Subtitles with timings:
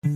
[0.00, 0.06] 我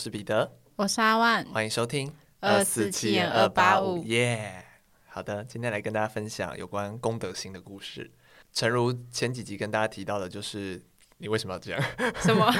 [0.00, 4.64] 是彼得，我是阿万，欢迎收听二四七二八五，耶！
[5.06, 8.10] 好的，今天来跟大家分享有关功德心的故事。
[8.52, 10.82] 诚如前几集跟大家提到的，就是
[11.18, 11.80] 你为什么要这样？
[12.16, 12.52] 什么？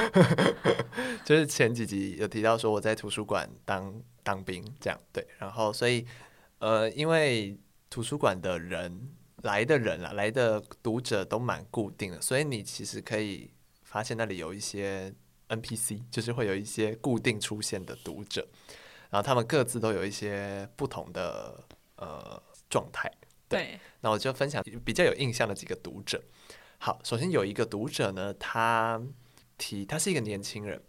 [1.27, 3.93] 就是前几集有提到说我在图书馆当
[4.23, 5.27] 当兵，这样对。
[5.39, 6.07] 然后所以
[6.61, 7.59] 呃，因为
[7.93, 9.13] 图书馆的人
[9.43, 13.53] 来的人啊，来的读者都蛮固定的，所以你其实可以
[13.83, 15.15] 发现那里有一些。
[15.49, 18.49] NPC 就是会有一些固定出现的读者，
[19.11, 21.63] 然后他们各自都有一些不同的
[21.97, 23.13] 呃状态。
[23.51, 26.25] 对，那我就分享比较有印象的几个读者。
[26.79, 28.99] 好，首先有一个读者呢，他
[29.59, 30.83] 提他是一个年轻人，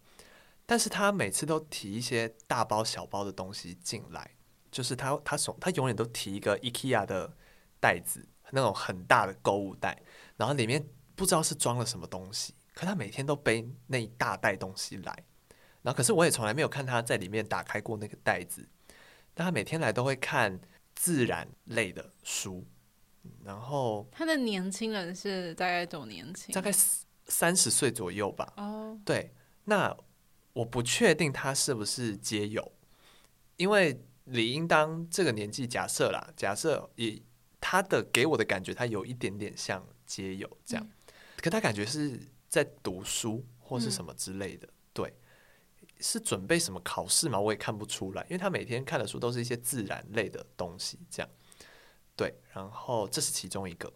[0.65, 4.31] 但是他每次都提一些大包小包的东西进来，
[4.73, 7.31] 就是他他手他永远都提一个 IKEA 的
[7.79, 10.01] 袋子，那种很大的购物袋，
[10.35, 10.83] 然后里面
[11.15, 12.55] 不知道是装了什么东西。
[12.73, 15.23] 可他每天都背那一大袋东西来，
[15.83, 18.67] 然后可是我也从来没有看他在里面打开过那个袋子。
[19.35, 20.59] 但他每天来都会看
[20.95, 22.65] 自然类的书，
[23.43, 26.53] 然后他的年轻人是大概多年轻？
[26.53, 26.71] 大概
[27.25, 28.51] 三十岁左右吧。
[28.57, 29.33] 哦，对，
[29.65, 29.95] 那
[30.53, 32.71] 我不确定他是不是街友，
[33.57, 37.23] 因为理应当这个年纪，假设啦，假设以
[37.59, 42.19] 他的给我的感觉，他有一点点像街友这样，嗯、可他感觉是。
[42.53, 45.13] 在读书或是什么之类的，嗯、对，
[45.99, 47.39] 是准备什么考试嘛？
[47.39, 51.29] 我也看不出来，因为他每天看的书都是一些自然类的东西，这样，
[52.15, 52.31] 对。
[52.53, 53.91] 然后这是其中一个，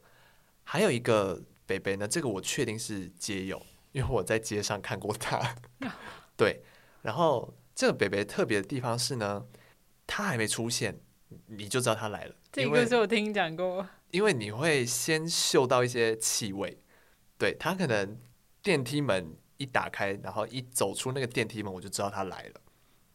[0.63, 5.55] 还有一个北北呢，这个我确定是街友，因为我在街上看过他，
[6.35, 6.63] 对。
[7.03, 9.45] 然后这个北北特别的地方是呢，
[10.07, 10.99] 他还没出现，
[11.45, 12.35] 你就知道他来了。
[12.51, 16.81] 这个是我听讲过，因为你会先嗅到一些气味，
[17.37, 18.17] 对，他可能。
[18.63, 22.61] 电梯门一打开，然后一走出那个电梯门，我就知道他来了。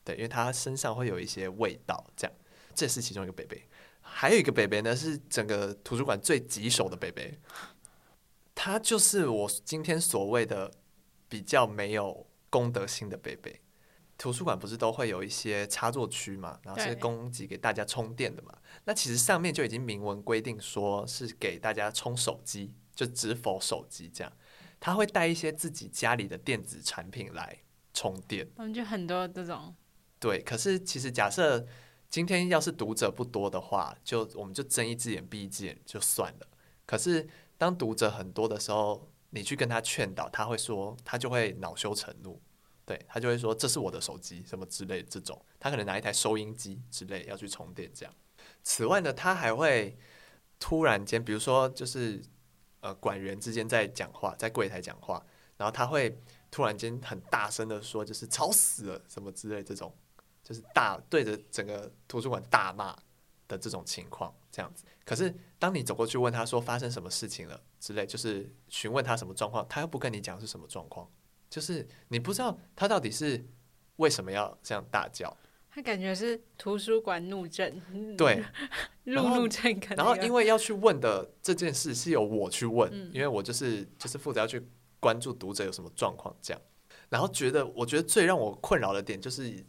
[0.03, 2.35] 对，因为他身上会有一些味道，这样。
[2.75, 3.63] 这是其中一个北北，
[4.01, 7.39] 还有一个北北呢，是整个图书馆最棘手的北北。
[8.55, 10.73] 他就是我今天所谓的
[11.29, 13.61] 比较没有公德心的北北。
[14.23, 18.57] 图书馆不是都会有一些插座区嘛，然后是供给给大家充电的嘛。
[18.85, 24.33] 那其实上面就已经明文规定说是给大家充手机，就只否手机这样。
[24.79, 27.59] 他会带一些自己家里的电子产品来
[27.93, 29.75] 充电，我们就很多这种。
[30.21, 31.67] 对，可是其实假设
[32.09, 36.47] 今天要是读者不多的话，就我们就睁一只眼闭一只眼就算了。
[36.87, 37.29] 可是
[37.59, 42.41] 当读者很多的时候，你去跟他劝导，他会说，他就会恼羞成怒，
[42.93, 48.15] 对，他就会说这是我的手机什么之类这种，他可能拿一台收音机之类要去充电这样。
[48.63, 49.97] 此外呢，他还会
[50.59, 52.23] 突然间，比如说就是。
[52.85, 55.25] 呃，管员之间在讲话，在柜台讲话，
[55.57, 56.21] 然后他会
[56.51, 59.97] 突然间很大声的说，就是吵死了什么之类这种，
[60.43, 62.93] 就是大对着整个图书馆大骂
[63.47, 64.83] 的这种情况，这样子。
[65.05, 71.09] 可是当你走过去问他说发生什么事情了之类，就是询问他什么状况，他又不跟你讲是什么状况，
[71.53, 73.45] 就是你不知道他到底是
[73.97, 75.37] 为什么要这样大叫。
[75.71, 78.43] 他感觉是图书馆怒症，对，
[79.05, 79.79] 路怒症。
[79.91, 84.67] 然后因为要去问的这件事是由我去问，嗯、因为我就是就是负责要去
[84.99, 86.63] 关注读者有什么状况这样。
[87.11, 89.63] 然后觉得我觉得最让我困扰的点就是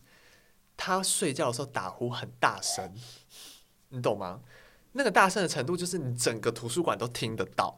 [0.77, 2.93] 他睡觉的时候打呼很大声，
[3.89, 4.39] 你懂吗？
[4.93, 7.77] 那个大声的程度就是你整个图书馆都听得到。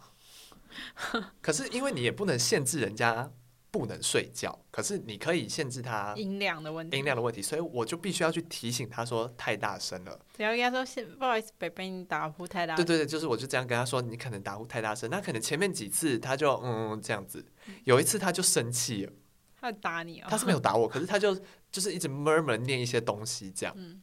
[1.42, 3.32] 可是因为你也不能限制人家。
[3.78, 10.18] 不能睡觉，可是你可以限制他音量的问题，音量的问题，所以我就必须要去提醒他说太大声了。
[10.38, 17.46] 然后跟他说：“不好意思，北北，你打呼太大。”对对对，就是我就这样跟他说：“你可能打呼太大声。”那可能前面几次他就嗯这样子，
[17.84, 19.12] 有一次他就生气了，
[19.60, 20.28] 他打你哦？
[20.30, 21.38] 他是没有打我，可是他就
[21.70, 23.76] 就是一直 murmur 念一些东西这样。
[23.78, 24.02] 嗯，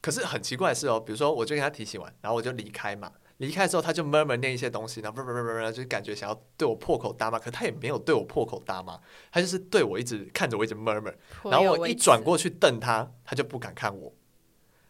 [0.00, 3.12] 可是很奇怪的是哦，比如说我就跟他提醒完，然后我就离开嘛。
[3.40, 9.00] 离开之后，他就慢慢念一些东西，然后不不不不，就感觉想要对我破口大骂，可他也没有对我破口大骂，
[9.32, 11.14] 他就是对我一直看着我，一直 murmur，
[11.44, 14.12] 然后我一转过去瞪他，他就不敢看我，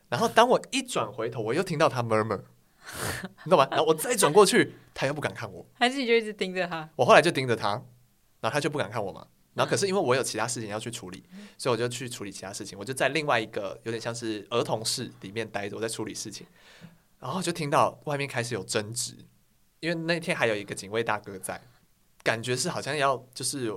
[0.08, 2.40] 然后当我一转回头，我又听到他 murmur，
[3.44, 3.68] 你懂吗？
[3.70, 6.90] 然后我再转过去，他又不敢看我，还是你就一直盯着他？
[6.96, 7.68] 我后来就盯着他，
[8.40, 9.24] 然后他就不敢看我嘛。
[9.54, 11.22] 然后可是因为我有其他事情要去处理，
[11.56, 16.44] 所以我就去处理其他事情，我就在另外一个有点像是儿童室里面待着，我在处理事情。
[17.20, 19.14] 然后就听到外面开始有争执，
[19.80, 21.60] 因为那天还有一个警卫大哥在，
[22.22, 23.72] 感觉是好像要就是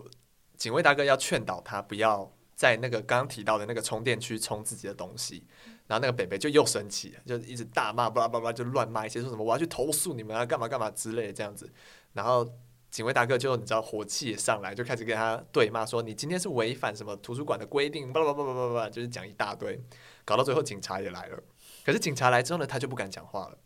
[0.55, 5.43] 警卫大哥要劝导他不要在那个刚刚提到的那个充电区充自己的东西，
[5.87, 11.69] 然后那个北北就又生气，就一直大骂，巴拉巴拉就乱骂一些，说什么我要去投诉你们啊，干嘛干嘛之类的这样子。
[12.13, 12.47] 然后
[12.89, 19.77] 警卫大哥就你知道火气也上来，就开始跟他对骂，说你今天是违反什么图书馆的规定，巴拉巴拉巴拉巴拉，就是讲一大堆，
[20.23, 21.43] 搞到最后警察也来了。
[21.83, 23.57] 可是警察来之后呢，他就不敢讲话了，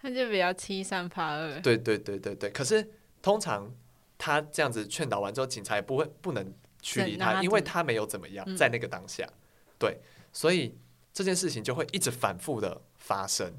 [0.00, 1.60] 他就比较欺善怕恶。
[1.60, 2.50] 对对对对对。
[2.50, 2.88] 可是
[3.20, 3.74] 通常
[4.16, 9.38] 他这样子劝导完之后，警察也不会不能驱离他，因为他没有怎么样，在那个当下，嗯、
[9.78, 9.98] 对，
[10.32, 10.78] 所以
[11.12, 13.52] 这件事情就会一直反复的发生，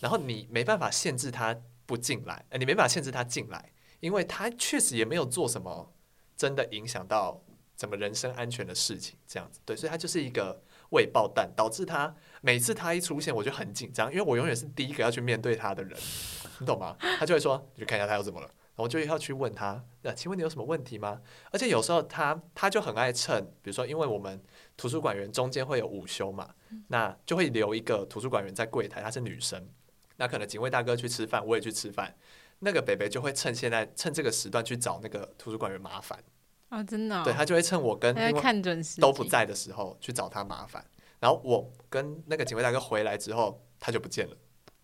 [0.00, 1.56] 然后你没办法限制他
[1.86, 5.92] 不进来，呃，你没办法限制他进来，因为他确实也没有做什么
[6.36, 7.40] 真的影响到
[7.76, 15.98] 怎么人身安全的事情，这样子，对，所以他就是一个未爆弹，导致他每次他一出现，我就很紧张，因为我永远是第一个要去面对他的人，
[16.58, 16.96] 你懂吗？
[17.18, 18.50] 他就会说，你去看一下他又怎么了。
[18.76, 21.20] 我就要去问他，那请问你有什么问题吗？
[21.52, 24.42] 而且有时候他他就很爱趁，比如说，因为我们
[24.76, 26.52] 图书馆员中间会有午休嘛，
[26.88, 29.64] 那就会留一个图书馆员在柜台，她是女生，
[30.16, 32.16] 那可能警卫大哥去吃饭，我也去吃饭，
[32.58, 36.18] 那个北北就会趁现在趁这个时段去找那个图书馆员麻烦
[36.74, 40.84] 啊，真的，对，他就会趁我跟看准时都不在的时候去找他麻烦，
[41.20, 44.36] 然后我跟那个警卫大哥回来之后，他就不见了。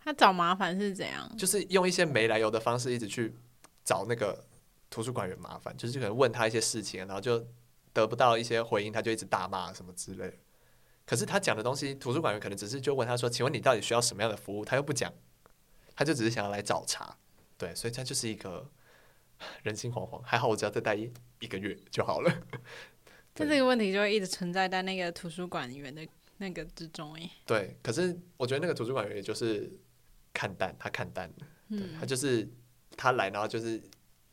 [0.02, 1.30] 他找麻烦是怎样？
[1.36, 3.36] 就是用一些没来由的方式一直去。
[3.82, 4.46] 找那个
[4.88, 7.44] 图书馆员麻烦，就是可能问他一些事情，然后就
[7.92, 10.34] 得不到一些回应，他就一直大骂什么之类的。
[11.06, 15.12] 可是他讲的东西，图书馆员可能只是就问他说：“请问你到底需要什么样的服务？”他又不讲，
[15.96, 17.16] 他就只是想要来找茬。
[17.56, 18.70] 对，所以他就是一个
[19.64, 20.20] 人心惶惶。
[20.22, 21.10] 还好我只要再待一
[21.40, 22.32] 一个月就好了。
[23.34, 26.06] 但 这个问题就会一直存在在那个图书馆员的
[26.38, 27.30] 那个之中诶。
[27.44, 29.70] 对，可是我觉得那个图书馆员也就是
[30.32, 32.48] 看淡，他看淡了，对，他就是。
[32.96, 33.82] 他来，然后就是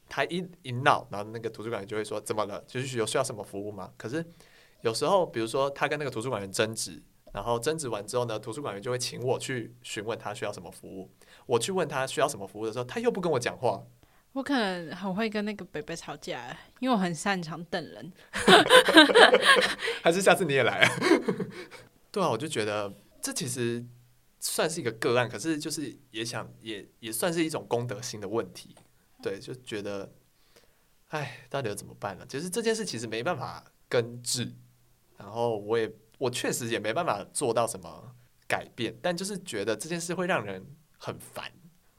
[0.09, 2.62] 他一一闹，然后那个图书馆员就会说：“怎么了？
[2.68, 4.25] 就是有需要什么服务吗？”可是
[4.81, 7.01] 有时候，比如说他跟那个图书馆员争执，
[7.31, 11.09] 然后争执完之后呢，图书馆员就会请我去询问他需要什么服务。
[11.45, 13.81] 我去问他需要什么服务的时候，他又不跟我讲话。
[14.37, 18.13] 我可能很会跟那个北北吵架，因为我很擅长等人。
[20.03, 20.91] 还是下次你也来啊？
[22.11, 23.85] 对啊，我就觉得这其实。
[24.39, 28.75] 算是一个个案，可是就是也想也也算是一种公德心的问题，
[29.21, 30.13] 对，就觉得，
[31.07, 32.25] 哎，到底要怎么办呢？
[32.29, 34.53] 就是这件事其实没办法根治，
[35.17, 38.15] 然后我也我确实也没办法做到什么
[38.47, 40.63] 改变，但就是觉得这件事会让人
[40.99, 41.51] 很烦。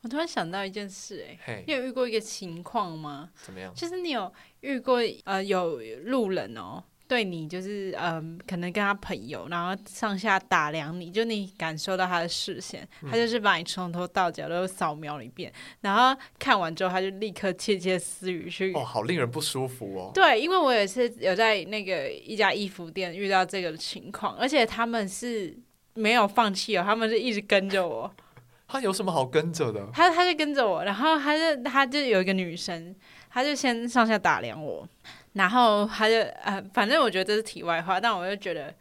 [0.08, 3.28] 我突然想到一件事，哎你有遇过一个情况吗？
[3.44, 3.70] 怎么样？
[3.74, 6.82] 就是你有遇过呃有路人哦。
[7.06, 18.72] 对你就是嗯，可能跟他朋友，然后上下打量你，就你感受到他的视线，他就是把你从头到脚都扫描一遍，然后看完之后，他就立刻窃窃私语去。
[18.74, 20.10] 哦，好令人不舒服哦。
[20.14, 25.58] 对，因为我也是有在那个一家衣服店遇到这个情况，而且他们是
[25.94, 28.14] 没有放弃哦，他们是一直跟着我。
[28.68, 29.88] 他有什么好跟着的？
[29.92, 32.94] 他他就跟着我，然后他就他就有一个女生，
[33.30, 34.86] 他就先上下打量我。
[35.32, 38.74] 然后他就呃，反正我觉得这是题外话，但我就觉得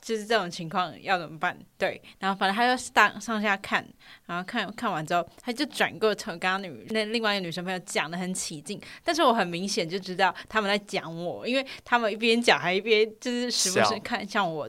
[0.00, 1.58] 就是这种情况要怎么办？
[1.78, 3.84] 对，然后反正他就上上下看，
[4.26, 14.68] 然后看看完之后，他就转过头跟刚刚女那另外一个女生朋友讲的很起劲，但是我很明显就知道他们在讲我，因为他们一边讲还一边就是时不时看向我。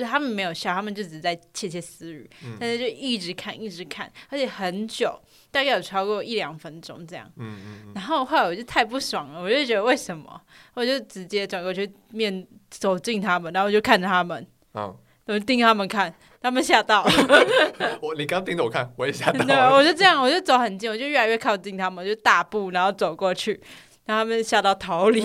[0.00, 5.20] 对，他们没有笑，他们就只是在窃窃私语，嗯、但是就一直看，一直看，而且很久，
[5.50, 7.30] 大概有超过一两分钟这样。
[7.36, 10.40] 嗯嗯嗯，然后后来我就太不爽了，我就觉得为什么？
[10.72, 14.96] 我就直接转过去面走近他们，然后我就看着他们，嗯，
[15.26, 17.06] 我就盯他们看，他们吓到。
[18.00, 19.44] 我你刚盯着我看，我也吓到。
[19.44, 23.60] 对，我就这样，我就走很近，我就越来越靠近他们，就大步然后走过去，
[24.06, 25.22] 然后他们吓到逃离。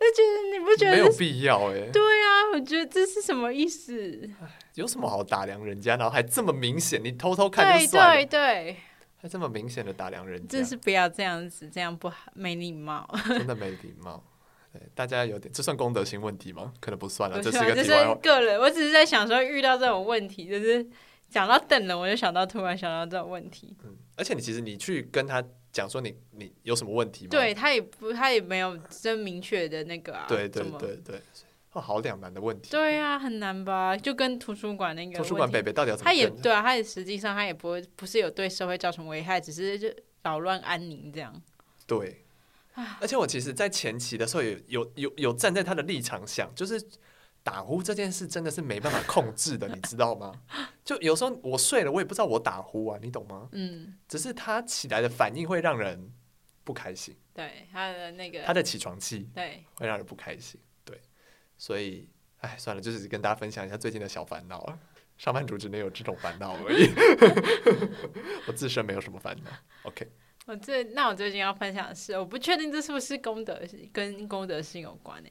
[0.00, 1.90] 就觉得你不觉得没有必要哎？
[1.92, 4.28] 对啊，我觉得这是什么意思？
[4.74, 7.02] 有什么好打量人家，然后还这么明显？
[7.02, 8.76] 你偷偷看就算了，对对对，
[9.20, 14.22] 还这么明显的打量人家，真是不要这样子，这样不好，没礼貌，真的没礼貌。
[14.72, 16.72] 对，大家有点，这算公德心问题吗？
[16.80, 17.90] 可能不算了，这是一个这是
[18.22, 18.58] 个人。
[18.58, 20.86] 我只是在想说，遇到这种问题，就是
[21.28, 23.76] 讲到等人，我就想到突然想到这种问题。
[23.84, 25.44] 嗯，而且你其实你去跟他。
[25.72, 27.30] 讲说你你有什么问题吗？
[27.30, 30.26] 对他也不他也没有真明确的那个啊。
[30.28, 31.18] 对对对对，
[31.72, 32.68] 哦，好两难的问题。
[32.70, 33.96] 对啊，很难吧？
[33.96, 36.10] 就跟图书馆那个图书馆北北到底要怎么？
[36.10, 39.88] 他也对啊，他也实际上他也不会不是有对社会造成危害，只是就
[40.22, 41.42] 扰乱安宁这样。
[41.86, 42.22] 对，
[43.00, 46.78] 而且我其实，在前期的时候，有有有有站在他的立场想，就是。
[47.42, 50.32] 打呼这件事真的是没办法控制的，你知道吗？
[50.84, 53.48] 就有时候我睡了，我也不知道我打呼啊，你懂吗？
[53.52, 56.12] 嗯，只是他起来的反应会让人
[56.64, 57.16] 不开心。
[57.34, 60.60] 对，他的那个他的起床气，对，会让人不开心。
[60.84, 61.00] 对，
[61.56, 62.08] 所以
[62.38, 64.78] 哎，算了，就是跟大家分享一下最近的小烦恼了。
[65.18, 66.90] 上班族只能有这种烦恼而已，
[68.48, 69.50] 我自身没有什么烦恼。
[69.84, 70.10] OK，
[70.46, 73.60] 我最那我最近要分享的是，我不确定这是不是功德
[73.92, 75.30] 跟功德心有关的。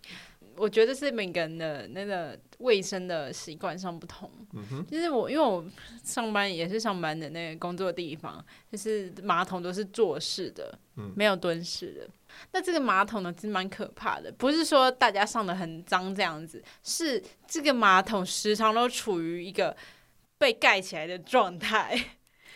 [0.61, 4.29] 我觉得是每个人的那个卫生的习惯上不同。
[4.53, 5.65] 嗯哼，就是我因为我
[6.03, 12.07] 上班也是上班的那个工作地方，就是马桶都是坐式的，嗯，没有蹲式的。
[12.51, 14.31] 那这个马桶呢，其实蛮可怕的。
[14.31, 19.75] 不是说大家上的很脏这样子，是这个马桶时常都处于一个
[20.37, 21.99] 被盖起来的状态。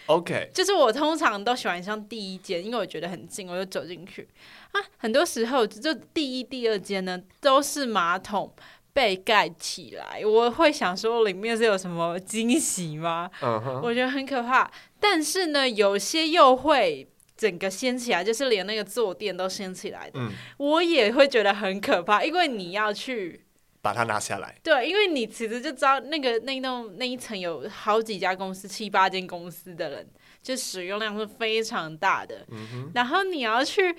[0.07, 4.27] OK，就是我通常都喜欢上第一间，因为我觉得很近，我就走进去
[4.71, 4.81] 啊。
[4.97, 8.53] 很多时候就第一、第二间呢，都是马桶
[8.93, 13.81] 被盖起来，我会想说里面是有什么惊喜吗？Uh huh.
[13.81, 14.69] 我觉得很可怕。
[14.99, 17.07] 但是呢，有些又会
[17.37, 23.44] 整个掀起来，就是连那个坐垫都掀起来的，嗯、我也会觉得很可怕，因为你要去。
[23.85, 24.55] 把它拿下来。
[24.63, 30.07] 对，因为你其实就知道那个那栋那一层有好几家公司，七八间公司的人，
[30.41, 32.43] 就使用量是非常大的。
[32.49, 33.95] 嗯、哼然后你要去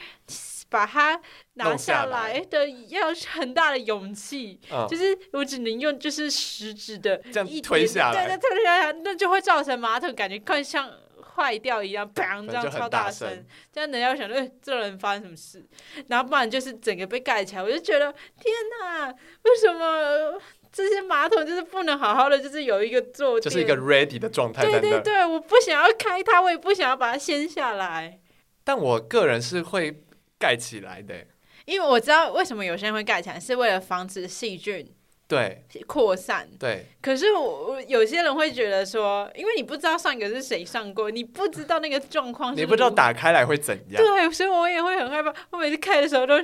[0.68, 1.20] 把它
[1.54, 4.58] 拿下来的，要很大的勇气。
[4.72, 10.90] 嗯、就是我只能用就是食指的这样推下来，对，推下来，那就会造成马桶感觉更像。
[11.36, 12.46] 坏掉一样，砰！
[12.46, 15.64] 这样超大声，这样人家会想，哎，这人发生什么事？
[16.08, 20.40] 然后不然就是整个被盖起来，我就觉得天哪，为什么
[20.72, 24.64] 这些马桶就是不能好好的，就是有一个坐垫，就是一个 ready 的状态。
[24.64, 28.18] 对对对，我不想要开它，我也不想要把它掀下来。
[28.64, 30.02] 但我个人是会
[30.38, 31.14] 盖起来的，
[31.66, 34.92] 因为我知道为什么有些人会盖起来，是为了防止细菌。
[35.28, 36.48] 对，扩散。
[36.58, 44.00] 对，可是我有些人会觉得说，因为你不知道上一个是谁上过，你不知道那个状况，你不知道打开来会怎样。
[44.00, 45.34] 对，所以我也会很害怕。
[45.50, 46.34] 我每次开的时候都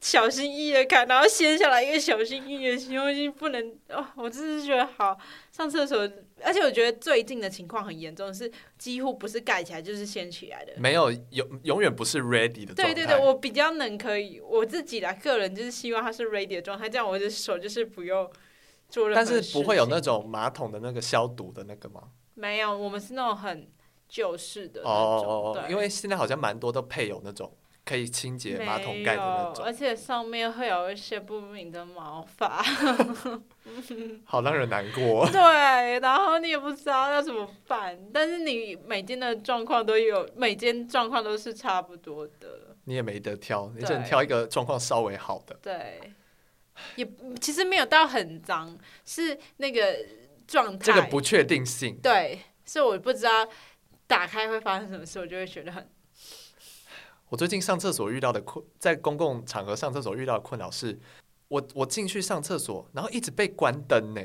[0.00, 5.18] 小心翼翼的看，然后掀下来一个小心翼翼的形容词不能哦，我真是觉得好
[5.50, 5.98] 上厕所，
[6.42, 12.92] 而且我觉得最近的情况很严重，是几乎不是盖起来就是掀起来的，没有永永远不是 ready 的状态。
[12.92, 18.30] 对对对，我比较能可以我自己的个人就是希望它是 ready 的状态，这样我的手就是不用。
[19.14, 22.08] 但是不会有那种马桶的那个消毒的那个吗？
[22.34, 23.70] 没有，我们是那种很
[24.08, 27.56] 旧式的哦，对因为现在好像蛮多都配有那种
[27.90, 32.62] 可以清洁马桶盖的那种，而且上面会有一些不明的毛发，
[34.24, 35.28] 好让人难过。
[35.28, 45.58] 对，然后你也不知道要怎么办，但是你每间的状况都有，每间状况都是差不多的，你也没得挑，你只能挑一个状况稍微好的。
[45.60, 46.12] 对。
[46.94, 47.04] 也
[47.40, 49.98] 其实没有到很脏，是那个
[50.46, 51.98] 状态，这个不确定性。
[52.00, 53.48] 对，所以我不知道
[54.06, 55.90] 打开会发生什么事，我就会觉得很。
[57.30, 60.98] 我最近上厕所遇到的困，在公共场合上厕所遇到的困扰是，
[61.46, 64.20] 我我进去上厕所，然后一直被关灯呢，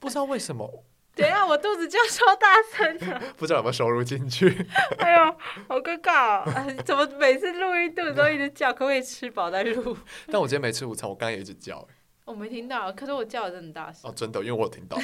[0.00, 0.84] 不知道为什么。
[1.14, 4.66] 等一下，我肚子叫超大声的， 不知道有没有收入进去。
[4.96, 5.36] 哎呦，
[5.68, 6.50] 好尴尬哦！
[6.56, 8.72] 哎，怎么每次录一肚子都一直叫？
[8.72, 9.94] 可不可以吃饱再录？
[10.28, 11.86] 但我今天没吃午餐，我刚刚也一直叫。
[12.24, 14.10] 我没听到，可是我叫的真的大声。
[14.10, 14.96] 哦，真的，因为我有听到。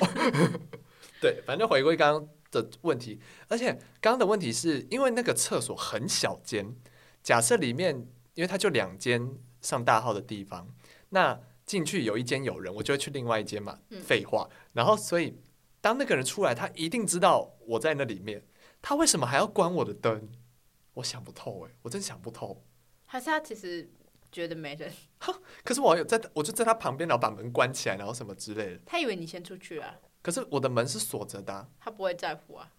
[1.20, 6.74] 对，反正回归刚刚的问题，而且刚刚的问题是因为那个厕所很小间，
[7.22, 7.94] 假设里面
[8.34, 10.68] 因为它就两间上大号的地方，
[11.10, 13.78] 那进去有一间有人，我就会去另外一间嘛。
[13.90, 14.00] 嗯。
[14.02, 15.38] 废话，然后所以。
[15.80, 18.44] 当那个人出来，他一定知道我在那里面，
[18.82, 20.28] 他为什么还要关我的灯？
[20.94, 22.64] 我想不透哎，我真想不透。
[23.06, 23.88] 还是他其实
[24.32, 24.92] 觉得没人？
[25.62, 28.80] 可是我有在，我就在他旁边，然后把门关起来，然后什么之类的。
[28.84, 29.94] 他以为你先出去啊？
[30.20, 31.68] 可是我的门是锁着的啊。
[31.78, 32.72] 他不会在乎啊。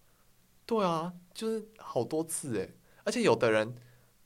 [0.66, 2.68] 对啊，就是好多次哎，
[3.04, 3.74] 而且有的人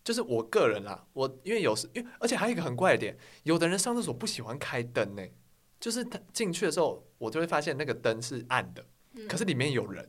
[0.05, 5.23] 就是我个人啦，我因为有时因为而且还有一个很怪的点，有的人上厕所不喜欢开灯呢。
[5.81, 8.83] 就是他进去的时候，我就会发现那个灯是暗的，
[9.17, 10.09] 嗯、可是里面有人。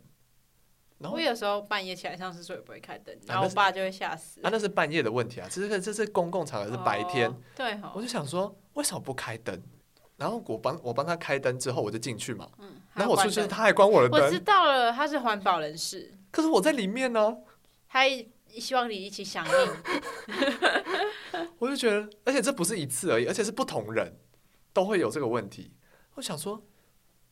[1.00, 4.40] 然后我有时候半夜起来上厕所也不会开灯，然后我爸就会吓死。
[4.42, 5.48] 啊，那是半夜的问题啊！
[5.52, 7.30] 这是这是公共场合，是白天。
[7.30, 9.62] 哦、对、哦，我就想说，为什么不开灯？
[10.16, 12.50] 然后我帮我帮他开灯之后，我就进去嘛。
[12.60, 14.22] 嗯、然后我出去，他还关我的灯。
[14.24, 16.14] 我知道了，他是环保人士。
[16.32, 17.38] 可是我在里面呢。
[17.90, 18.04] 他
[18.60, 19.54] 希望你一起响应。
[21.60, 24.18] 我就觉得，而且这不是一次而已，而且是不同人。
[24.74, 25.72] 都会有这个问题，
[26.16, 26.62] 我想说，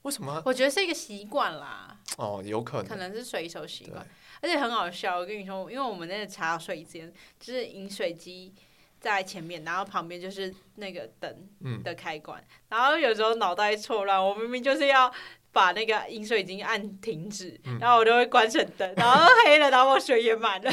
[0.03, 0.41] 为什么？
[0.45, 1.99] 我觉得是一个习惯啦。
[2.15, 4.07] 哦，有可能，可能是随手习惯，
[4.41, 5.19] 而且很好笑。
[5.19, 8.53] 我跟你说，因为我们那个茶水间就是饮水机
[9.01, 15.13] 在前面，然后旁边就是那个灯的开关，嗯、然后有时候脑袋错乱，我明明就是要
[15.53, 20.71] 把那个饮水机按停止，嗯、然后我就会关成灯，然后黑了，然后我水也满了，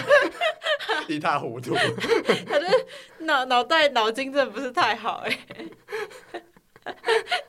[1.06, 1.74] 一塌糊涂。
[1.74, 2.86] 可是
[3.20, 5.70] 脑脑袋脑筋真的不是太好哎、欸。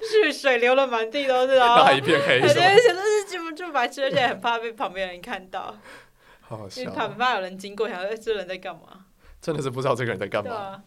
[0.02, 2.42] 是水流了满地都是哦，那一片黑。
[2.42, 5.76] 对，而且都是记不住白痴，而且很怕被旁边人看到。
[6.42, 6.92] 好好笑。
[6.92, 9.06] 很怕有人经过，想说这人在干嘛？
[9.42, 10.54] 真的是不知道这个人在干嘛。
[10.54, 10.84] 啊、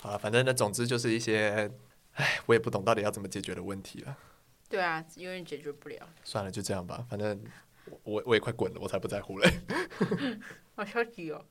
[0.00, 1.68] 好了，反正呢，总之就是一些，
[2.14, 4.16] 哎，我也不懂到底要怎么解决的问题了。
[4.68, 6.08] 对啊，永远解决不了。
[6.24, 7.06] 算了，就这样吧。
[7.08, 7.40] 反正
[8.02, 9.48] 我我也快滚了，我才不在乎嘞。
[10.74, 11.44] 好消极哦。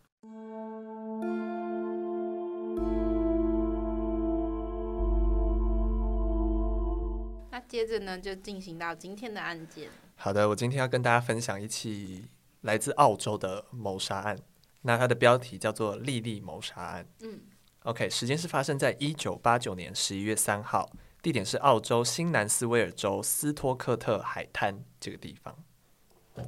[7.51, 9.89] 那接着呢，就进行到今天的案件。
[10.15, 12.25] 好的，我今天要跟大家分享一起
[12.61, 14.37] 来自澳洲的谋杀案。
[14.81, 17.07] 那它的标题叫做“莉莉谋杀案”。
[17.23, 17.39] 嗯
[17.83, 20.91] ，OK，时间是发生在一九八九年十一月三号，
[21.25, 25.57] 地点是澳洲新南斯威尔州斯托克特海滩这个地方。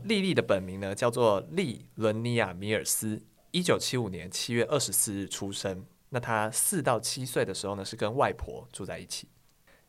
[0.03, 5.83] 莉莉的本名呢叫做利伦尼亚米尔斯，一九七五年七月二十四日出生。
[6.09, 9.27] 那她四到七岁的时候呢是跟外婆住在一起。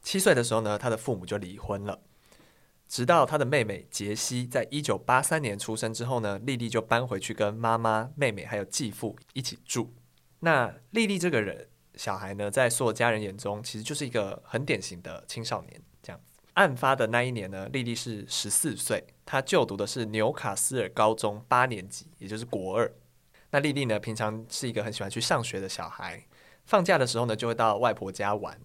[0.01, 2.01] 七岁的时候呢，她的父母就离婚了。
[2.89, 9.93] 直到她的妹妹杰西在一九八三年出生之后呢，莉莉就搬回去跟妈妈、妹妹还有继父一起住。
[10.41, 15.83] 那莉莉这个人小孩呢，在所有家人眼中，其实就是一个很典型的青少年。
[16.01, 22.91] 这样子，案发的那一年呢，莉莉是十四岁，她就读的是纽卡斯尔高中八年级，也就是国二。
[23.51, 26.25] 那莉莉呢，平常是一个很喜欢去上学的小孩，
[26.65, 28.59] 放假的时候呢，就会到外婆家玩。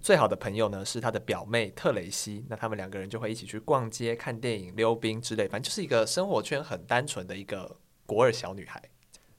[0.00, 7.76] 最好的朋友呢，是他的表妹特雷西，那他们两个人就会一起去逛街、看电影、溜冰之类，反正就是一个生活圈很单纯的一个
[8.06, 8.82] 国二小女孩。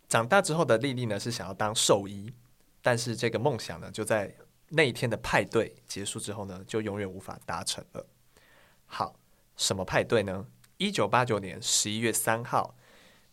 [0.07, 2.31] 长大之后的莉莉呢，是想要当兽医，
[2.81, 4.36] 但是这个梦想呢，就在
[4.69, 8.05] 那一天的派对结束之后呢，就永远无法达成了。
[8.86, 9.15] 好，
[9.55, 10.45] 什么派对呢？
[10.77, 12.75] 一九八九年十一月三号，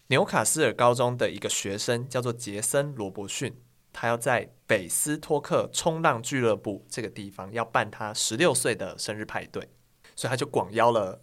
[0.08, 3.60] 纽卡斯尔高中的一个学生叫做杰森罗伯逊。
[3.98, 9.70] 他要在北斯托克冲浪俱乐部这个地方要办他十六岁的生日派对，
[10.14, 11.22] 所以他就广邀了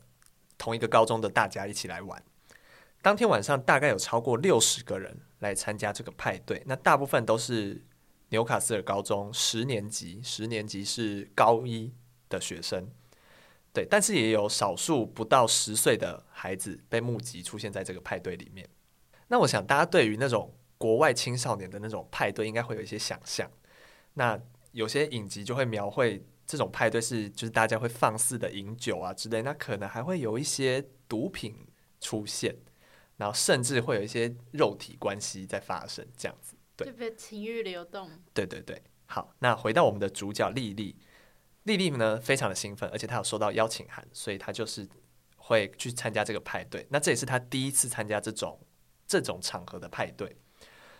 [0.57, 2.23] 同一个高中的大家一起来玩。
[3.03, 7.79] 当天晚上大概有超过六十个人来参加这个派对，那大部分都是
[8.29, 11.93] 纽卡斯尔高中十年级，十年级是高一
[12.29, 12.89] 的学生，
[13.73, 18.67] 对，但是也有少数不到十岁的孩子被目击出现在这个派对里面。
[19.27, 20.53] 那我想大家对于那种。
[20.75, 23.49] 国外青少年的那种派对应该会有一些想象，
[24.15, 24.37] 那
[24.73, 31.55] 有些影集就会描绘这种派对是就是大家会放肆的饮酒啊之类，那可能还会有一些毒品
[32.01, 32.53] 出现，
[33.15, 40.95] 然后甚至会有一些肉体关系在发生，这样子，对，特别情欲流动，对对对，好，那回到我们的主角丽丽，
[41.63, 44.87] 丽丽呢非常的兴奋，而且她有收到邀请函，所以她就是
[45.35, 48.59] 会去参加这个派对，那这也是她第一次参加这种
[49.05, 50.37] 这种场合的派对。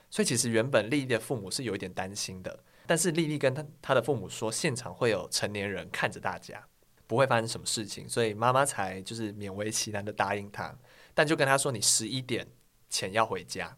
[0.10, 6.68] 所以其实原本丽丽的父母是有一点担心的，但是丽丽跟她她的父母说，现场会有成年人看着大家，
[7.08, 10.78] 不会发生什么事情，所以妈妈才就是勉为其难的答应她，
[11.16, 12.48] 但就跟她说，你十一点
[12.92, 13.76] 前要回家，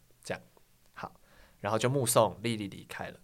[1.65, 3.19] 然后就目送莉莉离开了。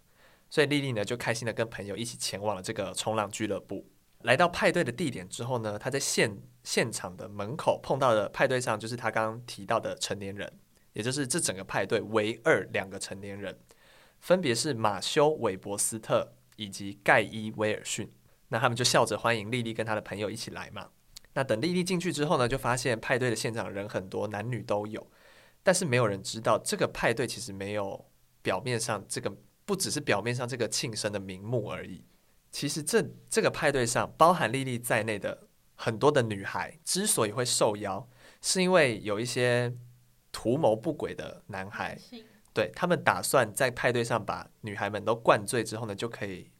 [0.50, 3.86] 所以莉莉呢就开心的跟朋友一起前往了这个冲浪俱乐部。
[4.22, 10.52] 来到派对的地点之后呢，她在现现场的门口碰到了派对上就是她刚刚提到的成年人。
[10.94, 13.56] 也就是这整个派对唯二两个成年人，
[14.18, 18.12] 分别是马修·韦伯斯特以及盖伊·威尔逊。
[18.48, 20.90] 那他们就笑着欢迎莉莉跟她的朋友一起来嘛。
[21.32, 25.10] 那等莉莉进去之后呢，就发现派对的现场人很多，男女都有，
[25.62, 28.04] 但是没有人知道这个派对其实没有
[28.42, 32.04] 表面上这个，不只是表面上这个庆生的名目而已。
[32.50, 38.08] 其实这这个派对上包含丽丽在内的很多的女孩之所以会受邀，
[38.40, 39.74] 是因为有一些。
[40.34, 41.94] 图谋不轨的男孩，
[42.54, 46.50] 对，他们打算在派对上把女孩们都灌醉之后呢，就可以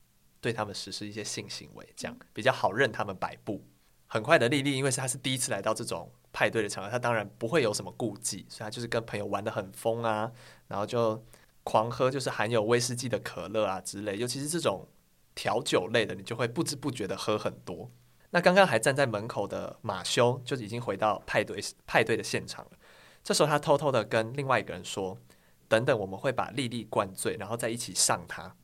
[0.42, 3.66] 对他们实施一些性行为，这样比较好任他们摆布。
[4.08, 10.30] 很快的，丽丽因为是她是第一次来到这种派对的场合，她当然不会有什么顾忌，所以她就是跟朋友玩的很疯啊，
[10.68, 11.24] 然后就
[11.64, 14.88] 狂喝，就是含有威士忌的可乐啊之类，尤其是这种
[15.34, 17.90] 调酒类的，你就会不知不觉的喝很多。
[18.30, 22.70] 那刚刚还站在门口的马修就已经回到派对派对的现场了。
[23.22, 25.18] 这时候，他偷偷的跟另外一个人说
[25.68, 28.56] ：“等等，我们会把莉莉灌醉，然后再一起上她。”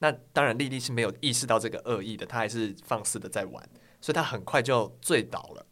[0.00, 3.62] 那当然，莉莉是没有意识到这个恶意的，她还是放肆的在玩，
[4.00, 5.66] 所以她很快就醉倒了。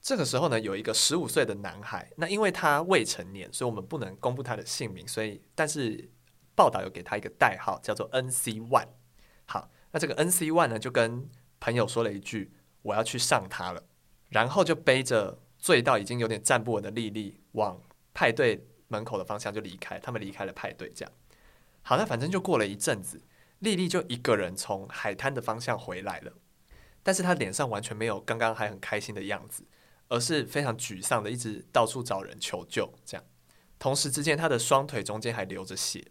[0.00, 6.08] 这个时候呢，有一个十五岁的男孩，那因为他未成年，所以我们不能公布他的姓名，所以但是
[6.54, 8.88] 报道有给他一个代号，叫做 NC One。
[9.46, 11.28] 好，那这个 NC One 呢，就跟
[11.60, 13.82] 朋友说了一句：“我要去上他了。”
[14.30, 15.38] 然后就背着。
[15.60, 17.82] 醉到已经有点站不稳的莉莉往
[18.14, 20.88] 派对门口的方向就离开，他们离开了派对。
[20.90, 21.12] 这样，
[21.82, 23.20] 好，那反正就过了一阵子，
[23.58, 26.32] 莉莉就一个人从海滩的方向回来了。
[27.02, 29.64] 但是他脸上完全没有刚刚还很开心的样子，
[30.08, 32.92] 而是非常沮丧的，一直到处找人求救。
[33.04, 33.24] 这样，
[33.78, 36.10] 同时之间他的双腿中间还流着血。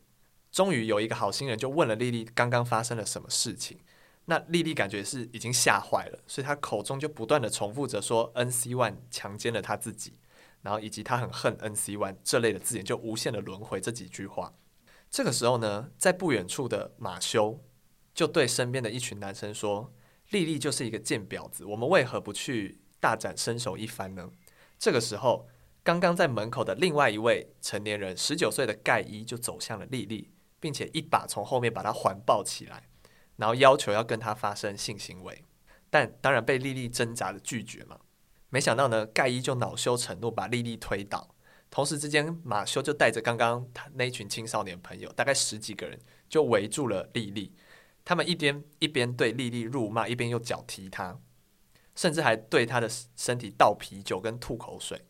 [0.52, 3.80] 终于有一个好心人就问了莉莉刚刚发生了什么事情。
[4.26, 10.20] 那莉莉感觉是已经吓坏了，所以她口中就不断的重复着说 NC One 强奸了她自己，
[10.62, 14.54] 然后以及她很恨 NC One 这类的字眼，就无限的轮回这几句话。
[15.10, 17.64] 这个时候呢，在不远处的马修
[18.14, 19.94] 就对身边的一群男生说
[20.32, 24.30] ：“莉莉就是一个贱婊子，我们为何不去大展身手一番呢？”
[24.80, 25.48] 这个时候，
[25.84, 32.84] 刚刚在门口的另外一位成年人，十九岁的盖伊就走向了莉莉，并且一把从后面把她环抱起来。
[33.38, 35.44] 然后要求要跟她发生性行为，
[35.90, 38.00] 但当然被莉莉挣扎的拒绝嘛。
[38.50, 41.36] 没想到呢，盖伊就恼羞成怒，把莉莉推倒。
[41.70, 47.54] 同时之间，马修就带着刚刚他那群青少年朋友，大概十几个人，就围住了莉莉。
[48.06, 51.20] 他们一边一边对莉莉辱骂，一边又脚踢她，
[51.98, 55.04] 甚至还对他的身体倒啤酒跟吐口水。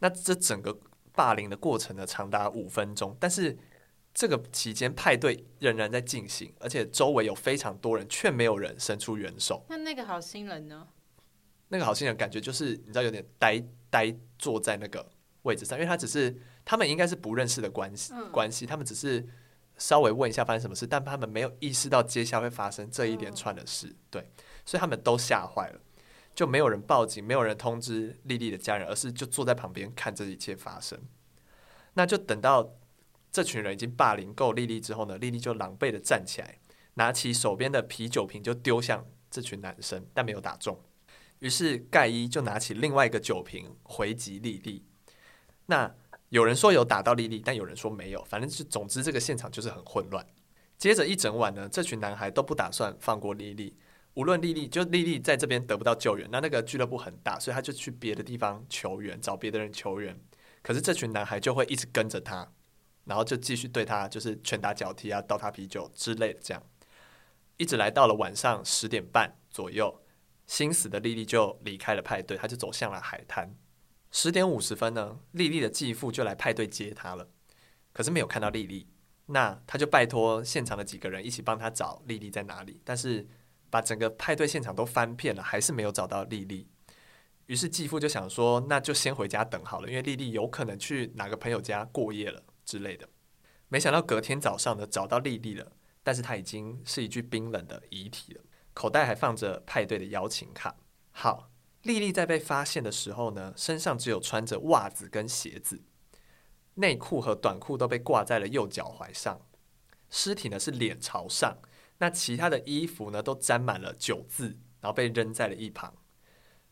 [0.00, 0.78] 那这整个
[1.12, 3.56] 霸凌的过程呢，长达五分钟，但是。
[4.16, 9.66] 这个期间派对仍然在进行，而且周围有非常多人，却没有人伸出援手。
[9.68, 10.86] 那那个好心人呢？
[11.66, 15.04] 那个好心人感觉就是你知道有点呆呆坐在那个
[15.42, 16.32] 位置上，因为他只是
[16.64, 19.26] 他们应该是不认识的关系、嗯、关系，他们只是
[19.78, 24.30] 稍微问一下发生什么事，但他们没有意识到接下来会发生这一连串的事，嗯、对，
[24.64, 25.80] 所以他们都吓坏了，
[26.34, 31.00] 就没有人报警，没有人通知丽丽的家人，而是就坐在旁边看这一切发生。
[31.94, 32.74] 那就等到。
[33.34, 36.60] 这群人已经霸凌够丽丽之后呢，丽丽就狼狈的站起来，
[36.94, 40.78] 拿起手边的啤酒瓶就丢向这群男生，但没有打中。
[41.40, 44.84] 于是盖伊就拿起另外一个酒瓶回击丽丽。
[45.66, 45.92] 那
[46.28, 50.24] 有人说有打到丽丽，但有人说没有，反正就总之这个现场就是很混乱。
[50.78, 53.76] 接着一整晚呢，这群男孩都不打算放过丽丽，
[54.14, 60.18] 无论莉莉就莉莉在这边得不到救援，那那个俱乐部很大，所以他就去别的地方求援，找别的人求援。
[60.62, 62.52] 可是这群男孩就会一直跟着他。
[63.06, 66.62] 然后就继续对他就是拳打脚踢啊，倒他啤酒之类的，这样
[67.58, 70.00] 一直来到了晚上十点半左右，
[70.46, 73.54] 心死的莉莉就离开了派对，他就走向了海滩。
[74.10, 77.28] 十点五十分呢，莉莉的继父就来派对接他了，
[77.92, 78.88] 可是没有看到莉莉，
[79.26, 83.28] 那他就拜托现场的几个人一起帮他找莉莉在哪里，但是
[83.74, 86.68] 把整个派对现场都翻遍了，还是没有找到莉莉。
[87.46, 92.40] 于是继父就想说，那就先回家等好了，因为莉莉有可能去哪个朋友家过夜了。
[92.64, 93.08] 之类的，
[93.66, 95.72] 没想到隔天早上呢，找到莉莉了，
[96.04, 100.76] 但是她已经是一具冰冷的遗体了，口袋还放着派对的邀请卡。
[101.10, 101.50] 好，
[101.82, 105.82] 莉莉在被发现的时候呢，身上只有穿着袜子跟鞋子，
[106.74, 109.40] 内裤和短裤都被挂在了右脚踝上，
[110.08, 111.58] 尸体呢是脸朝上，
[111.98, 115.94] 那其他的衣服呢都沾满了酒渍，然后被扔在了一旁。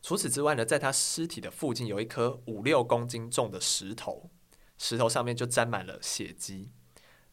[0.01, 4.29] 除此之外呢，在他尸体的附近有一颗五六公斤重的石头。
[4.77, 6.71] 石头上面就沾满了血迹，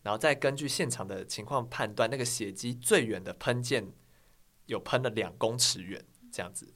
[0.03, 3.92] 然后再根据现场的情况判断，那个血迹最远的喷溅
[4.66, 6.74] 有喷了两公尺远，这样子。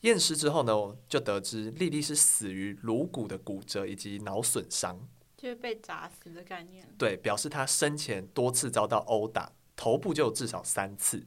[0.00, 6.92] 验尸之后呢，就得知莉莉是死于颅骨的骨折以及脑损伤，就是被砸死的概念。
[6.98, 11.24] 对，表示她生前多次遭到殴打，头部就至少三次。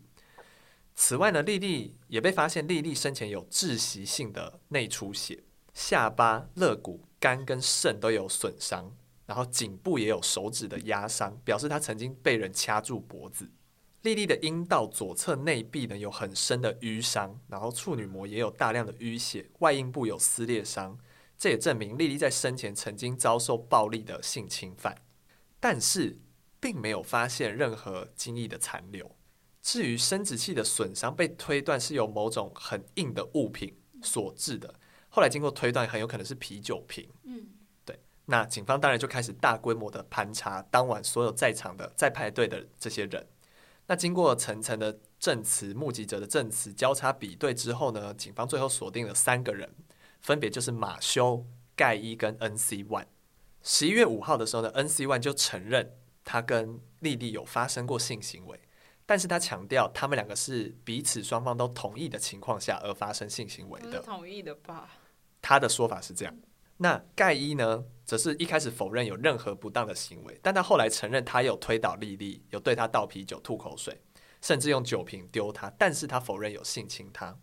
[0.94, 5.42] 此外呢，莉莉也被发现，莉莉生前有窒息性的内出血，
[5.74, 7.08] 下巴、肋骨。
[7.22, 13.48] 肝跟肾都有损伤，然后颈部也有手指的压伤，表示她曾经被人掐住脖子。
[14.02, 20.98] 莉莉的阴道左侧内壁呢有很深的淤伤，然后处女膜也有大量的淤血，外阴部有撕裂伤，
[21.38, 24.98] 这也证明莉莉在生前曾经遭受暴力的性侵犯，
[25.60, 26.18] 但是
[26.62, 29.18] 并没有发现任何精液的残留。
[29.62, 34.74] 至于生殖器的损伤，被推断是由某种很硬的物品所致的。
[35.10, 37.10] 后来经过推断，很有可能是啤酒瓶。
[37.24, 37.50] 嗯，
[37.84, 38.00] 对。
[38.26, 43.28] 那警方当然就开始大规模的盘查当晚所有在场的在派对的这些人。
[43.88, 49.76] 那经过层层的证词、目击者的证词交叉比对之后呢，警方最后锁定了三个人，
[50.22, 51.46] 分别就是马修、
[51.76, 53.08] 盖伊跟 NC One。
[53.62, 58.60] 十一月五号的时候呢，NC One 就承认他跟丽丽有发生过性行为，
[59.06, 64.00] 但是他强调他们两个是彼此双方都同意的情况下而发生性行为的。
[64.02, 64.90] 同意的吧？
[65.42, 66.38] 他的说法是这样，
[66.78, 74.02] 那盖伊呢，则是一开始否认有任何不当的行为，但他后来承认他有推倒丽丽，有对她倒啤酒、吐口水，
[74.42, 77.38] 甚至用酒瓶丢她，但是他否认有性侵她。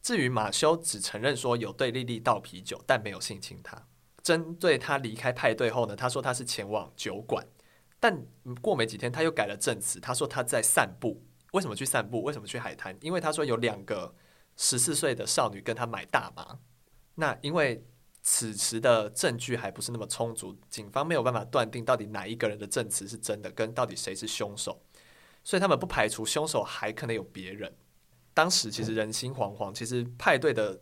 [0.00, 3.86] 至于马修，只承认说有对丽丽倒啤酒，但没有性侵她。
[4.22, 7.46] 针对他离开派对后呢，他说他是前往酒馆，
[8.04, 11.22] 但过没几天他又改了证词，他说他在散步。
[11.52, 12.22] 为什么去散步？
[12.22, 12.94] 为什么去海滩？
[13.00, 14.14] 因为他说有两个。
[14.56, 16.60] 十四岁的少女跟他买大麻。
[17.16, 17.84] 那因为
[18.22, 24.80] 此时的证据还不是那么充足，警方没有办法断定到底哪一个人的证词是真的，跟到底谁是凶手，
[25.42, 27.74] 所以他们不排除凶手还可能有别人。
[28.32, 30.80] 当时其实人心惶惶，其实派对的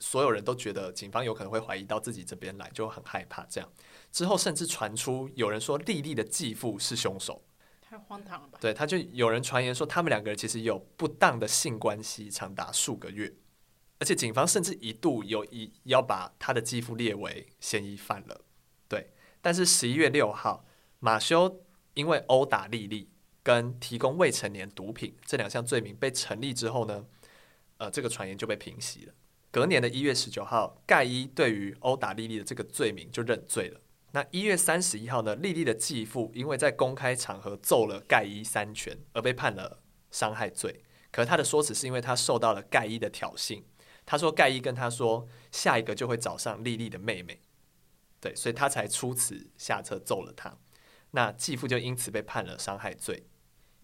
[0.00, 3.46] 所有人都觉得警方有可能会怀疑到自己这边来，就很害怕。
[3.48, 3.72] 这样
[4.12, 7.42] 之后甚至传出有人说莉莉的继父是凶手，
[7.80, 8.58] 太荒唐了吧？
[8.60, 13.34] 对，他就有人传言说他们两个人其实有不当的性关系长达数个月。
[13.98, 18.40] 而且警方甚至一度有意要把他的继父列为嫌疑犯了，
[18.88, 19.12] 对。
[19.40, 20.64] 但是十一月六号，
[20.98, 23.08] 马修因为殴打莉莉
[23.44, 27.06] 跟提供未成年毒品这两项罪名被成立之后呢，
[27.78, 29.14] 呃，这个传言就被平息了。
[29.52, 33.80] 隔年的一月十九号，盖伊对于殴打莉莉的这个罪名就认罪了。
[34.12, 43.62] 那一月三十一号呢，丽丽的继父因为在公开场合揍了盖伊三拳而被判了伤害罪，可他的说辞是因为他受到了盖伊的挑衅。
[44.04, 47.40] 他说盖伊跟他说，下一个就会找上丽丽的妹妹，
[48.20, 50.58] 对，所以他才出此下策揍了他。
[51.12, 53.26] 那继父就因此被判了伤害罪。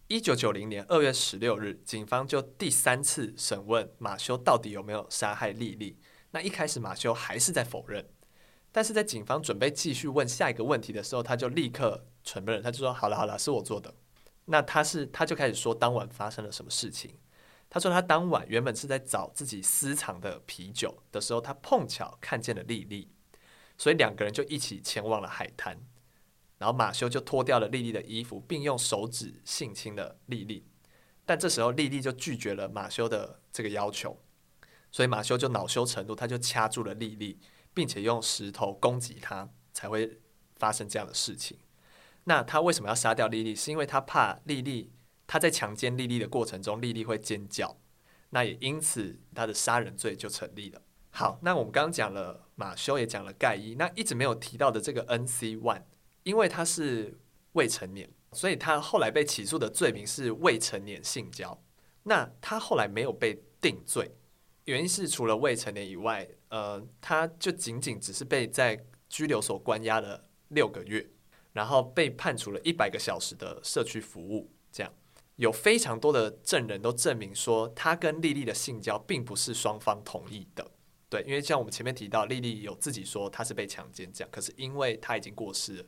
[0.08, 5.98] 一九九零年二月十六日，警方就第三次审问马修到底有没有杀害丽丽。
[6.32, 8.06] 那一开始马修还是在否认，
[8.70, 13.94] 但是在警方准备继续问下一个问题的时候，他就立刻承认，他就说：“好了好了，是我做的。”
[14.46, 17.18] 那他是他就开始说当晚发生了什么事情。
[17.70, 23.10] 他说，他当晚原本是在找自己私藏的啤酒的时候，他碰巧看见了莉莉，
[23.76, 25.78] 所以两个人就一起前往了海滩。
[26.56, 30.66] 然后马修就脱掉了莉莉的衣服，并用手指性侵了莉莉。
[31.26, 34.18] 但这时候莉莉就拒绝了马修的这个要求，
[34.90, 37.38] 所以马修就恼羞成怒，他就掐住了莉莉，
[37.78, 40.18] 并且用石头攻击他，才会
[40.56, 41.56] 发生这样的事情。
[42.24, 43.54] 那他为什么要杀掉莉莉？
[43.54, 44.90] 是因为他怕莉莉。
[45.28, 47.76] 他在强奸莉莉的过程中，莉莉会尖叫，
[48.30, 50.82] 那也因此他的杀人罪就成立了。
[51.10, 55.84] 好，那我们刚刚讲了马修，也讲了盖伊，那一直没有提到的这个 NC One，
[56.24, 57.20] 因为他是
[57.52, 61.62] 未成年，所以他后来被起诉的罪名是未成年性交。
[62.04, 64.10] 那他后来没有被定罪，
[64.68, 68.78] 原因是除了未成年以外，呃，他就仅仅只是被在
[69.08, 71.08] 拘留所关押了六个月，
[71.54, 74.92] 然后被判处了一百个小时的社区服务，这样。
[75.36, 80.70] 有非常多的证人都证明说，他跟莉莉的性交并不是双方同意的。
[81.08, 85.84] 对，因为像我们前面提到，莉莉有自己说她是被强奸这样，可是因为她已经过世了，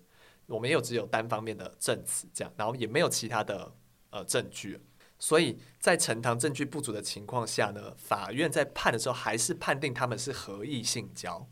[0.47, 3.71] 我们又只有单方面的证词这样，然后也没有其他的
[4.09, 4.81] 呃证据，
[5.21, 11.49] 所以在呈堂证据不足的情况下呢，法院在判的时候还是判定他们是合意性交。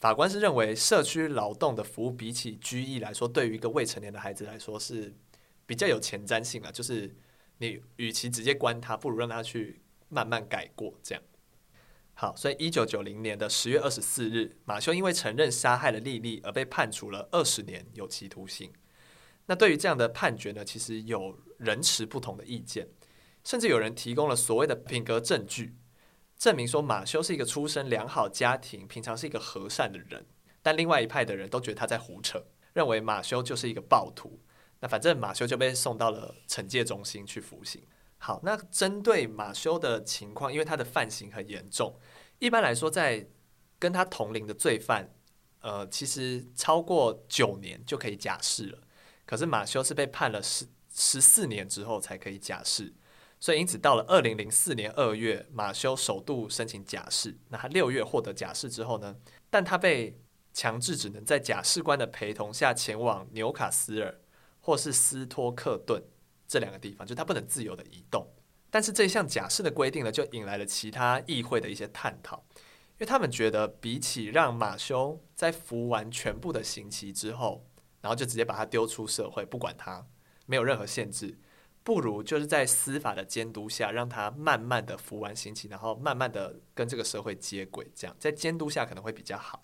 [0.00, 5.14] 法官是认为社区劳动的服务比起拘役来说，对于一个未成年的孩子来说是
[5.66, 7.14] 比较有前瞻性啊，就是。
[7.60, 11.24] 你与其直接关他，不如让他去慢慢改过，这样。
[12.14, 18.72] 好，所以一九九零年的十月二十四日，马修因为承认杀害了丽丽而被判处了二十年有期徒刑。
[19.46, 22.86] 那对于这样的判决呢，其实有人持不同的意见，
[23.48, 25.74] 甚至有人提供了所谓的品格证据，
[26.36, 30.26] 证明说马修是一个出身良好家庭、平常是一个和善的人。
[30.60, 34.38] 但另外一派的人都觉得他在胡扯，认为马修就是一个暴徒。
[34.80, 37.82] 那反正马修就被送到了惩戒中心去服刑。
[38.18, 41.98] 好，那针对马修的情况，因为他的犯行很严重，
[42.40, 43.26] 一般来说，在
[43.78, 45.10] 跟他同龄的罪犯，
[45.60, 48.78] 呃，其实超过九年就可以假释了。
[49.24, 52.92] 可是马修是被判了十十四年之后才可以假释，
[53.40, 57.36] 所以因此到了二零零四年二月，马修首度申请假释。
[57.48, 59.16] 那他六月获得假释之后呢，
[59.50, 60.20] 但他被
[60.52, 64.20] 强制只能在假释官的陪同下前往纽卡斯尔。
[64.60, 66.02] 或是斯托克顿
[66.46, 68.26] 这两个地方，就他不能自由的移动。
[68.68, 77.64] 但是这项假释的规定呢，就引来了其他议会的一些探讨，因为他们觉得，比起让马修在服完全部的刑期之后，
[78.02, 80.06] 然后就直接把他丢出社会，不管他，
[80.44, 81.38] 没有任何限制，
[81.88, 89.62] 不如就是在司法的监督下，让他慢慢的服完刑期，然后慢慢的跟这个社会接轨，这样在监督下可能会比较好，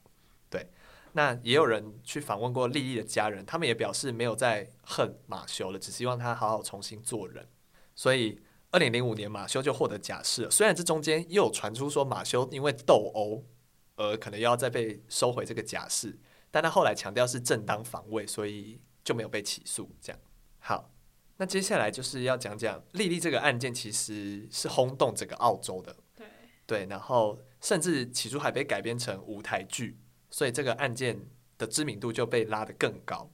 [0.48, 0.66] 对。
[1.12, 7.46] 那也有人去访问过利益的家人，他们也表示没有再恨马修了，只希望他好好重新做人。
[7.94, 10.50] 所以，二零零五年马修就获得假释。
[10.50, 13.44] 虽然这中间又有传出说马修因为斗殴
[13.96, 16.18] 而可能要再被收回这个假释，
[16.50, 19.94] 但他后来强调是正当防卫，所以就没有被起诉。
[20.00, 20.18] 这样。
[20.58, 20.90] 好，
[21.36, 25.96] 那接下来就是要讲讲莉莉这个案件，其实是轰动整个澳洲的。
[26.14, 26.26] 对
[26.66, 29.98] 对，然后甚至起初还被改编成舞台剧。
[30.30, 33.30] 所以这个案件的知名度就被拉得更高，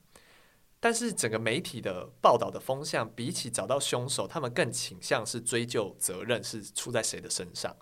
[0.79, 7.75] 但是整个媒体的报道的风向，比起找到凶手，他们更倾向是追究责任是出在谁的身上。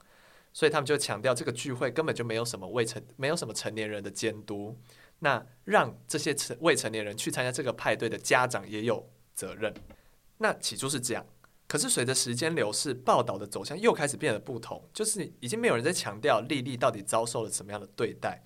[0.53, 4.77] 所以他们就强调这个聚会根本就没有什么未成没有什么成年人的监督，
[5.19, 9.75] 那让这些成未成年人去参加这个派对的家长也有责任。
[10.39, 11.27] 那起初是这样，
[11.67, 18.45] 可是随着时间流逝，报道的走向又开始变得不同，就是已经没有人在强调莉莉到底遭受了什么样的对待，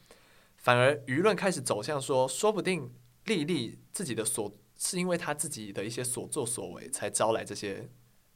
[0.57, 2.93] 反而舆论开始走向说，说不定
[3.27, 7.89] 莉莉自己的所是因为她自己的一些所作所为才招来这些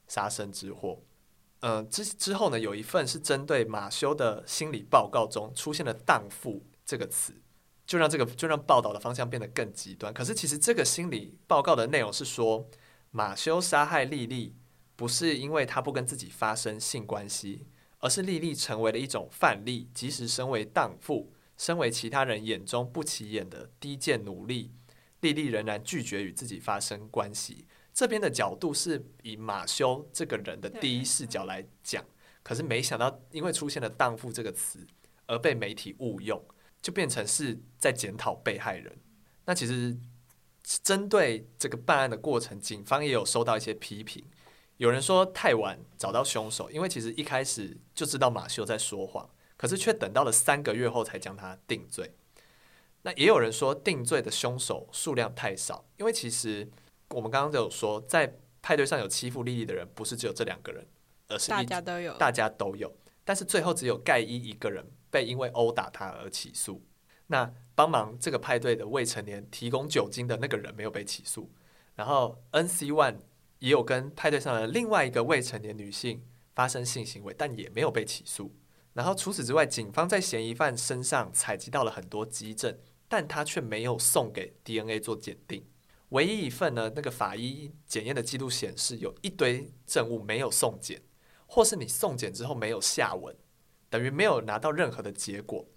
[0.07, 1.01] 杀身之祸。
[1.59, 7.33] 呃，之之后呢，有一份是针对马修的心理报告中出现了“荡妇”这个词，
[7.87, 10.13] 就让这个就让报道的方向变得更极端。
[10.13, 12.69] 可是其实这个心理报告的内容是说，
[13.17, 14.53] 马修杀害莉莉
[14.95, 17.65] 不是因为他不跟自己发生性关系，
[17.97, 19.89] 而是莉莉成为了一种范例。
[19.91, 24.71] 即使身为荡妇，身为其他人眼中不起眼的低贱奴隶，
[25.21, 27.65] 莉莉仍然拒绝与自己发生关系。
[27.91, 32.05] 这边的角度是以马修这个人的第一视角来讲，
[32.43, 34.85] 可是没想到因为出现了“荡妇”这个词，
[35.25, 36.39] 而被媒体误用，
[36.83, 38.95] 就变成是在检讨被害人。
[39.43, 39.97] 那其实
[40.83, 44.25] 针对这个办案的过程，警方也有收到一些批评。
[44.77, 52.13] 有人说太晚找到凶手，因为其实一开始就知道马修在说谎，可是却等到了三个月后才将他定罪。
[53.03, 56.69] 那也有人说定罪的凶手数量太少，因为其实。
[57.11, 60.85] 我们刚刚就有说，在派对上有欺负莉莉的人，不是只有这两个人，
[61.29, 62.93] 而是大家都有，大家都有。
[63.23, 66.81] 但是最后只有盖伊一个人被因为殴打他而起诉。
[67.27, 71.51] 那帮忙这个派对的未成年提供酒精的那个人没有被起诉。
[71.95, 73.17] 然后 NC One
[73.59, 76.23] 也有跟派对上的另外一个未成年女性
[76.55, 78.55] 发生性行为，但也没有被起诉。
[78.93, 85.63] 然后除此之外，警方在嫌疑犯身上采集到了很多迹证，但他却没有送给 DNA 做检定。
[86.09, 91.01] 唯一一份呢，那个法医检验的记录显示，有一堆证物没有送检，
[91.45, 93.35] 或是你送检之后没有下文，
[93.89, 95.67] 等于没有拿到任何的结果。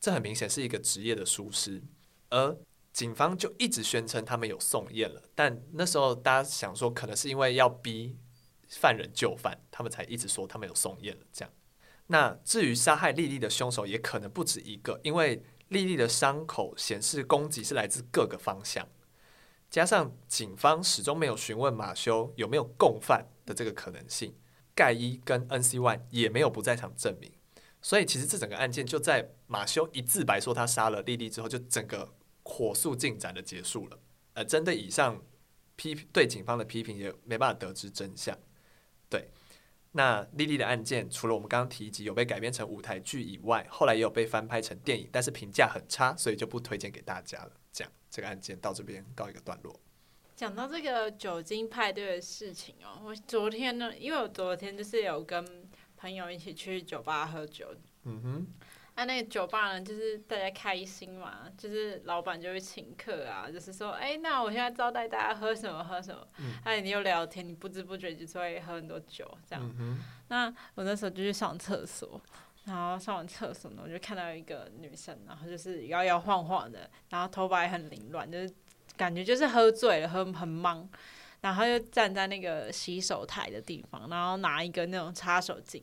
[0.00, 1.82] 这很明显是一个职业的疏失，
[2.30, 2.56] 而
[2.92, 5.22] 警方就一直宣称他们有送验了。
[5.34, 8.16] 但那时候大家想说，可能是因为要逼
[8.68, 11.22] 犯人就范，他们才一直说他们有送验了。
[11.32, 11.52] 这样，
[12.06, 18.88] 那至于杀害莉莉的凶手，也可能不止一个，因为莉莉的伤口显示攻击是来自各个方向。
[19.70, 24.34] 加上警方始终没有询问马修有没有共犯的这个可能性，
[24.74, 27.30] 盖伊跟 NC One 也没有不在场证明，
[27.88, 33.98] 所以其实这整个案件就在马修一自白说他杀了莉莉之后，就整个火速进展的结束了。
[34.34, 35.24] 呃，针对以上
[35.74, 38.38] 批对警方的批评，也没办法得知真相。
[39.08, 39.30] 对，
[39.92, 47.52] 那莉莉的案件，除了我们刚刚提及有被改编成舞台剧以外，后来也有被翻拍成电影，但是评价很差，所以就不推荐给大家了。
[47.72, 49.74] 这样，这个案件到这边告一个段落。
[50.36, 55.66] 讲到这个酒精派对的事情哦，我昨天呢，因为我昨天就是有跟
[55.98, 57.74] 朋友一起去酒吧喝酒。
[58.04, 58.46] 嗯哼。
[58.94, 66.26] 那、啊、那个酒吧呢，就是大家开心嘛，就是老板就会请客啊，就是说，哎、欸，那我现在招待大家喝什么喝什么。
[66.38, 66.54] 嗯。
[66.64, 69.76] 哎，你又聊天，你不知不觉就是会喝很多酒，这样。
[69.78, 70.00] 嗯。
[70.28, 72.20] 那我那时候就去上厕所。
[72.64, 78.52] 然后上完厕所呢，我就看到一个女生，然后就是摇摇晃晃的，然后头发也很凌乱，就是
[78.94, 80.86] 感觉就是喝醉了，很很忙。
[81.40, 85.82] 然后就站在那个洗手台的地方，然后拿一个那种擦手巾，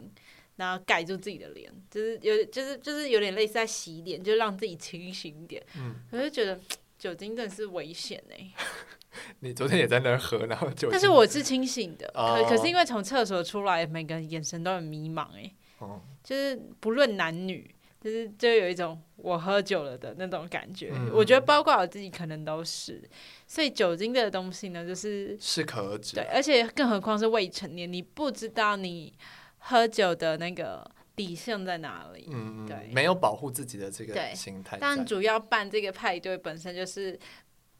[0.57, 5.63] 然后盖住自己的脸，就是有就是就是有点类似在洗脸，就让自己清醒一点。
[5.77, 6.59] 嗯，我就觉得
[6.97, 8.53] 酒精真的是危险哎、欸。
[9.39, 10.89] 你昨天也在那儿喝，然后酒精。
[10.91, 15.55] 但是我是清醒的，哦、可可是因为从厕所出来，每个人眼神都很迷茫哎、欸。
[15.79, 16.01] 哦。
[16.21, 20.91] 就是不论男女，就是就有一种我喝酒了的那种感觉。
[20.93, 23.01] 嗯、我觉得包括我自己可能都是，
[23.47, 26.15] 所以酒精这个东西呢，就是适可而止。
[26.15, 29.13] 对，而且更何况是未成年，你不知道你
[29.57, 32.27] 喝酒的那个底线在哪里。
[32.31, 34.77] 嗯，对，没有保护自己的这个心态。
[34.79, 37.19] 但主要办这个派对本身就是。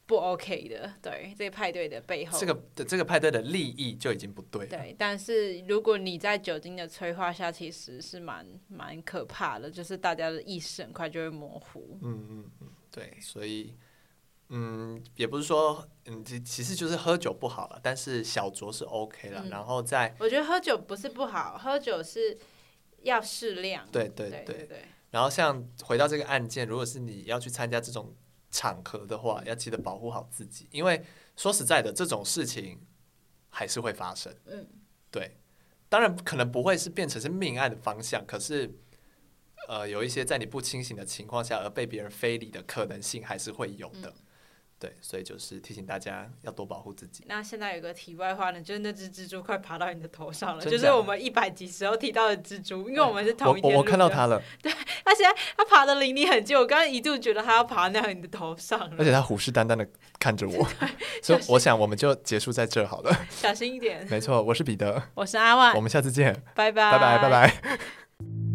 [0.06, 4.68] 不 OK 的，对这个派对的背后，这个的这个派对的利益就已经不对了。
[4.68, 11.98] 对，但是如果你在酒精的催化下，其实是蛮蛮可怕的，就是大家的意识很快就会模糊。
[12.02, 13.74] 嗯嗯嗯，对，所以
[14.50, 19.42] 嗯，也不是说嗯，其其实就是喝酒不好了，但是小酌是 OK 了。
[19.44, 22.38] 嗯、然后在我觉得喝酒不是不好，喝酒是
[23.02, 23.84] 要适量。
[23.90, 24.84] 对对，对，对。
[25.10, 28.14] 然后像回到这个案件，如果是你要去参加这种。
[28.50, 31.04] 场合的话，要记得保护好自己，因为
[31.36, 32.80] 说实在的，这种事情
[33.50, 34.34] 还是会发生。
[34.46, 34.66] 嗯，
[35.10, 35.36] 对，
[35.88, 38.78] 当然可能不会是变成是命案的方向，可是，
[39.68, 44.12] 呃，有一些在你不清醒的情况下而被别人非礼的可能性还是会有的。
[44.78, 47.24] 对，所以就是提醒大家要多保护自己。
[47.26, 54.70] 那现在有个题外话呢，就是那只蜘蛛快爬到你的头上了，就是我们一百集时候提到的蜘蛛，因为我们是同一天我我看到它了， 对，
[55.02, 60.68] 它现在它爬的离你很近，我刚刚一度觉得它要爬到你的头上了，而且它虎视眈眈的看着我，
[61.22, 63.26] 所以我想我们就结束在这好了。
[63.30, 64.06] 小心一点。
[64.10, 68.45] 没错，我是彼得，我是阿万，我们下次见，拜拜，拜拜，拜拜。